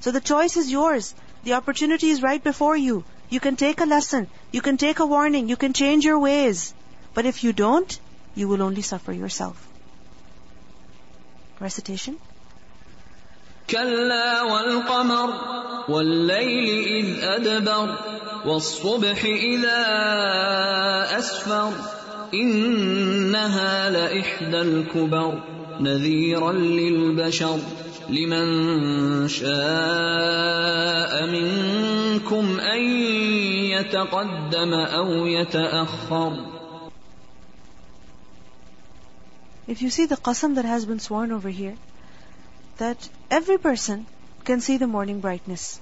[0.00, 1.14] So the choice is yours.
[1.44, 3.04] The opportunity is right before you.
[3.30, 4.28] You can take a lesson.
[4.50, 5.48] You can take a warning.
[5.48, 6.74] You can change your ways.
[7.14, 8.00] But if you don't,
[8.34, 9.68] you will only suffer yourself.
[11.60, 12.18] Recitation.
[13.70, 15.30] كلا والقمر
[15.88, 17.98] والليل إذ أدبر
[18.46, 19.82] والصبح إذا
[21.18, 21.72] أسفر
[22.34, 25.42] إنها لإحدى الكبر
[25.80, 27.58] نذيرا للبشر
[28.08, 32.82] لمن شاء منكم أن
[33.74, 36.32] يتقدم أو يتأخر.
[39.68, 41.76] If you see the qasam that has been sworn over here,
[42.78, 44.06] that every person
[44.44, 45.80] can see the morning brightness.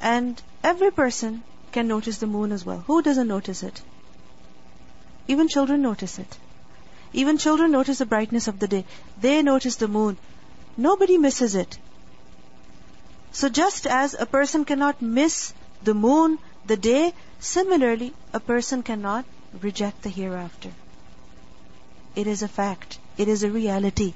[0.00, 1.42] And every person
[1.72, 2.84] can notice the moon as well.
[2.86, 3.82] Who doesn't notice it?
[5.26, 6.38] Even children notice it.
[7.12, 8.84] Even children notice the brightness of the day.
[9.20, 10.16] They notice the moon.
[10.76, 11.78] Nobody misses it.
[13.32, 19.24] So just as a person cannot miss the moon, the day, similarly, a person cannot
[19.60, 20.70] reject the hereafter.
[22.14, 22.98] It is a fact.
[23.16, 24.14] It is a reality.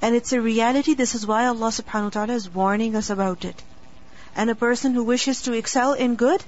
[0.00, 3.44] And it's a reality, this is why Allah subhanahu wa ta'ala is warning us about
[3.44, 3.62] it.
[4.36, 6.44] And a person who wishes to excel in good,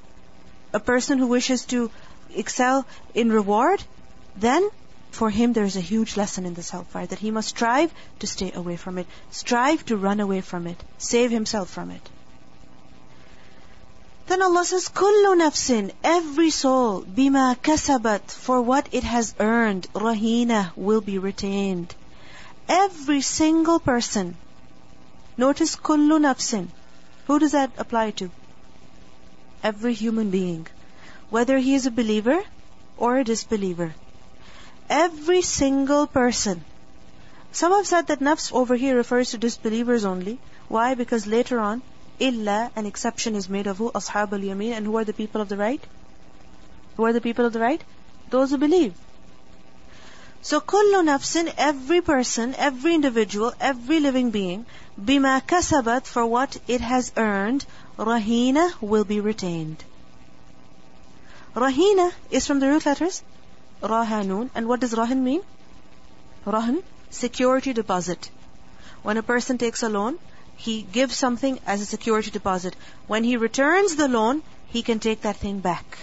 [0.73, 1.91] a person who wishes to
[2.35, 3.83] excel in reward,
[4.37, 4.71] then
[5.11, 8.27] for him there is a huge lesson in this hellfire that he must strive to
[8.29, 12.09] stay away from it, strive to run away from it, save himself from it.
[14.29, 20.71] Then Allah says, "Kullu nafsin, every soul, bima kasabat, for what it has earned, rahina
[20.77, 21.97] will be retained."
[22.73, 24.37] Every single person.
[25.37, 26.69] Notice kullu nafsin.
[27.27, 28.31] Who does that apply to?
[29.65, 30.69] Every human being,
[31.31, 32.39] whether he is a believer
[32.97, 33.93] or a disbeliever.
[34.89, 36.65] Every single person.
[37.51, 40.39] Some have said that nafs over here refers to disbelievers only.
[40.69, 40.95] Why?
[40.95, 41.83] Because later on,
[42.21, 43.91] illa, an exception is made of who?
[43.91, 44.77] Ashab al-yamin.
[44.77, 45.85] And who are the people of the right?
[46.97, 47.83] Who are the people of the right?
[48.31, 48.95] Those who believe.
[50.43, 54.67] So kullu nafsin, every person, every individual, every living being,
[55.01, 57.67] bima kasabat, for what it has earned,
[57.99, 59.85] rahina will be retained.
[61.55, 63.23] Rahina is from the root letters
[63.83, 64.51] Rahanun.
[64.55, 65.43] And what does Rahan mean?
[66.47, 68.31] Rahan, security deposit.
[69.03, 70.19] When a person takes a loan,
[70.57, 72.77] he gives something as a security deposit.
[73.07, 75.99] When he returns the loan, he can take that thing back.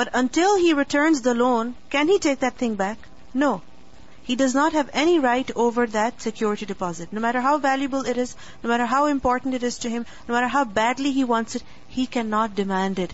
[0.00, 2.96] But until he returns the loan, can he take that thing back?
[3.34, 3.60] No.
[4.22, 7.12] He does not have any right over that security deposit.
[7.12, 10.32] No matter how valuable it is, no matter how important it is to him, no
[10.32, 13.12] matter how badly he wants it, he cannot demand it.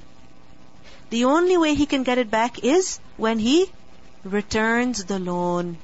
[1.11, 3.69] The only way he can get it back is when he
[4.23, 5.79] returns the loan.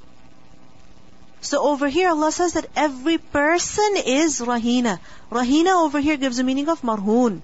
[1.40, 5.00] So over here Allah says that every person is rahina.
[5.32, 7.42] Rahina over here gives a meaning of marhoon.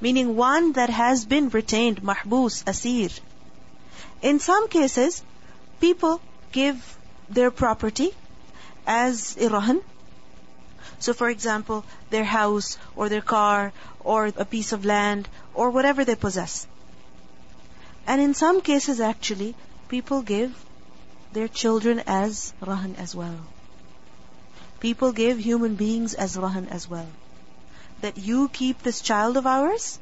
[0.00, 3.10] Meaning one that has been retained, mahbus, asir.
[4.22, 5.22] In some cases,
[5.80, 6.20] people
[6.52, 8.10] give their property
[8.86, 9.82] as irahan.
[10.98, 16.04] So for example, their house or their car or a piece of land or whatever
[16.04, 16.66] they possess.
[18.06, 19.54] And in some cases, actually,
[19.88, 20.54] people give
[21.32, 23.38] their children as rahan as well.
[24.80, 27.08] People give human beings as rahan as well.
[28.00, 29.98] That you keep this child of ours,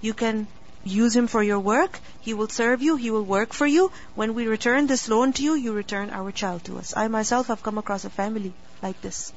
[0.00, 0.46] you can
[0.84, 3.90] use him for your work, he will serve you, he will work for you.
[4.14, 6.94] When we return this loan to you, you return our child to us.
[6.96, 9.32] I myself have come across a family like this.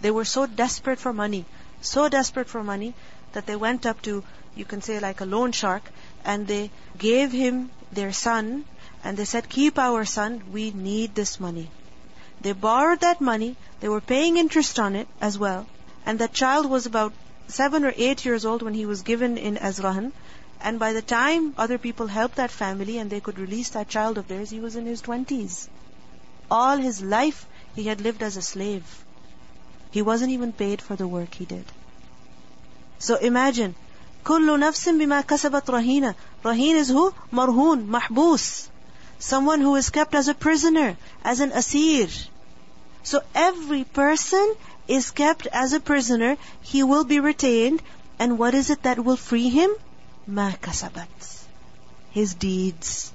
[0.00, 1.44] They were so desperate for money,
[1.80, 2.94] so desperate for money,
[3.32, 4.24] that they went up to,
[4.54, 5.90] you can say like a loan shark,
[6.24, 8.64] and they gave him their son
[9.04, 11.70] and they said, Keep our son, we need this money.
[12.40, 15.66] They borrowed that money, they were paying interest on it as well,
[16.04, 17.12] and that child was about
[17.47, 20.11] seven or eight years old when he was given in Azrahan.
[20.61, 24.17] And by the time other people helped that family and they could release that child
[24.17, 25.67] of theirs, he was in his twenties.
[26.49, 27.45] All his life
[27.75, 28.83] he had lived as a slave.
[29.91, 31.65] He wasn't even paid for the work he did.
[32.99, 33.75] So imagine,
[34.23, 36.15] كل نفس بما كسبت رهينة.
[36.43, 37.11] Rahin is who?
[37.31, 38.69] Marhoon, mahbus.
[39.19, 42.07] Someone who is kept as a prisoner, as an asir.
[43.06, 44.54] So every person
[44.88, 46.36] is kept as a prisoner.
[46.60, 47.80] He will be retained.
[48.18, 49.70] And what is it that will free him?
[50.26, 51.44] Ma kasabat.
[52.10, 53.12] His deeds.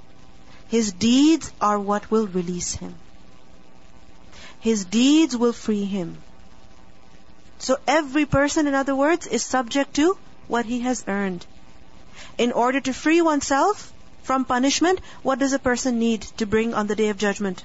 [0.68, 2.94] His deeds are what will release him.
[4.60, 6.16] His deeds will free him.
[7.58, 10.16] So every person, in other words, is subject to
[10.48, 11.44] what he has earned.
[12.38, 16.86] In order to free oneself from punishment, what does a person need to bring on
[16.86, 17.62] the day of judgment?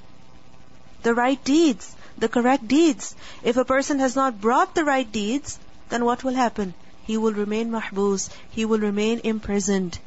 [1.04, 3.15] The right deeds, the correct deeds.
[3.43, 6.75] If a person has not brought the right deeds, then what will happen?
[7.05, 9.99] He will remain mahbus, he will remain imprisoned.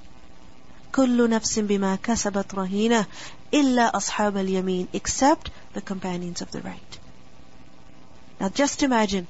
[0.94, 3.06] كل نفس بما كسبت رهينة
[3.54, 7.00] إلا أصحاب اليمين except the companions of the right.
[8.40, 9.28] Now just imagine,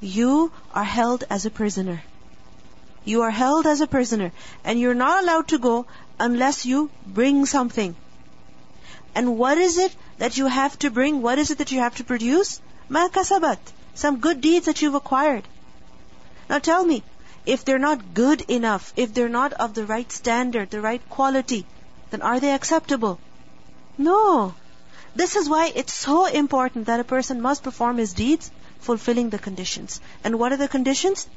[0.00, 2.02] you are held as a prisoner.
[3.04, 4.32] You are held as a prisoner
[4.64, 5.86] and you're not allowed to go
[6.20, 7.96] unless you bring something.
[9.15, 11.21] And what is it that you have to bring?
[11.21, 12.61] What is it that you have to produce?
[12.89, 13.59] Ma kasabat.
[13.95, 15.47] Some good deeds that you've acquired.
[16.49, 17.03] Now tell me,
[17.45, 21.65] if they're not good enough, if they're not of the right standard, the right quality,
[22.09, 23.19] then are they acceptable?
[23.97, 24.53] No.
[25.15, 29.39] This is why it's so important that a person must perform his deeds fulfilling the
[29.39, 30.01] conditions.
[30.23, 31.27] And what are the conditions?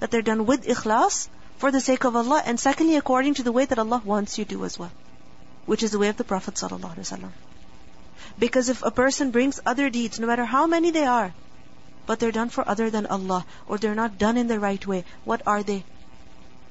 [0.00, 1.28] that they're done with ikhlas
[1.58, 4.44] for the sake of Allah, and secondly, according to the way that Allah wants you
[4.44, 4.92] to do as well,
[5.68, 7.30] which is the way of the Prophet ﷺ.
[8.38, 11.34] Because if a person brings other deeds, no matter how many they are,
[12.06, 15.04] but they're done for other than Allah, or they're not done in the right way,
[15.24, 15.84] what are they?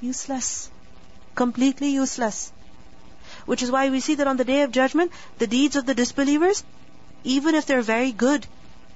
[0.01, 0.69] Useless.
[1.35, 2.51] Completely useless.
[3.45, 5.93] Which is why we see that on the day of judgment, the deeds of the
[5.93, 6.63] disbelievers,
[7.23, 8.47] even if they're very good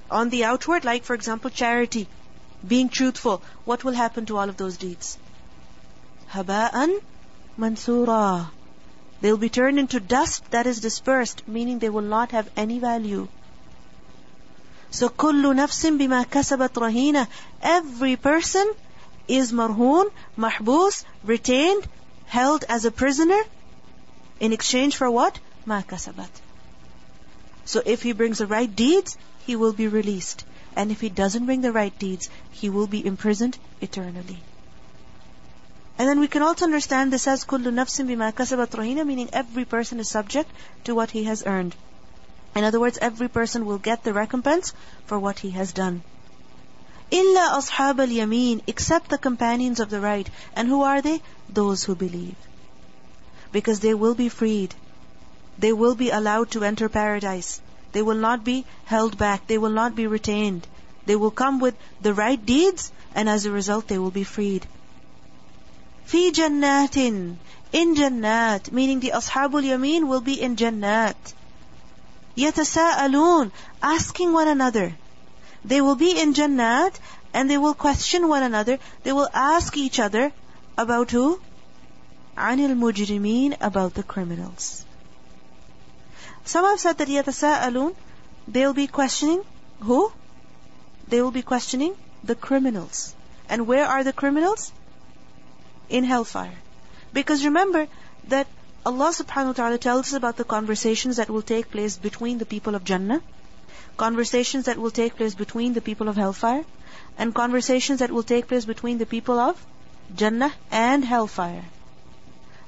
[0.09, 2.07] on the outward, like for example charity,
[2.67, 5.19] being truthful, what will happen to all of those deeds?
[6.31, 6.97] Haba'an
[7.59, 8.49] mansura.
[9.21, 12.79] They will be turned into dust that is dispersed, meaning they will not have any
[12.79, 13.27] value.
[14.89, 17.27] So kullu nafsim bima kasabat rahina.
[17.61, 18.73] Every person
[19.27, 21.87] is marhoon, mahbus, retained,
[22.25, 23.41] held as a prisoner
[24.39, 25.39] in exchange for what?
[25.65, 26.29] Ma kasabat.
[27.65, 30.45] So if he brings the right deeds, he will be released.
[30.75, 34.39] And if he doesn't bring the right deeds, he will be imprisoned eternally.
[35.98, 39.64] And then we can also understand this as كل نفس بما كسبت رهينة, meaning every
[39.64, 40.50] person is subject
[40.84, 41.74] to what he has earned.
[42.54, 44.72] In other words, every person will get the recompense
[45.06, 46.02] for what he has done.
[47.10, 50.28] إِلَّا أَصْحَابَ الْيَمِينَ Except the companions of the right.
[50.54, 51.22] And who are they?
[51.48, 52.34] Those who believe.
[53.52, 54.74] Because they will be freed.
[55.58, 57.60] They will be allowed to enter paradise.
[57.92, 59.46] They will not be held back.
[59.46, 60.66] They will not be retained.
[61.06, 64.66] They will come with the right deeds, and as a result, they will be freed.
[66.10, 66.96] في جنات
[67.72, 71.34] in jannat, meaning the Ashabul Yameen will be in jannat.
[72.36, 73.50] يَتَسَاءَلُونَ
[73.82, 74.94] Asking one another.
[75.64, 76.94] They will be in Jannat
[77.32, 78.78] and they will question one another.
[79.02, 80.32] They will ask each other
[80.76, 81.40] about who?
[82.36, 84.84] عَنِ الْمُجْرِمِينَ About the criminals.
[86.44, 87.94] Some have said that يَتَسَاءَلُونَ
[88.46, 89.42] They'll be questioning
[89.80, 90.12] who?
[91.08, 93.14] They will be questioning the criminals.
[93.48, 94.72] And where are the criminals?
[95.91, 96.57] In hellfire.
[97.13, 97.87] Because remember
[98.29, 98.47] that
[98.85, 102.45] Allah subhanahu wa ta'ala tells us about the conversations that will take place between the
[102.45, 103.21] people of Jannah,
[103.97, 106.63] conversations that will take place between the people of hellfire,
[107.17, 109.61] and conversations that will take place between the people of
[110.15, 111.65] Jannah and hellfire.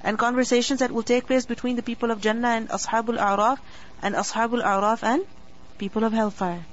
[0.02, 3.58] And conversations that will take place between the people of Jannah and Ashabul A'raf,
[4.02, 5.26] and Ashabul A'raf and
[5.78, 6.66] people of hellfire.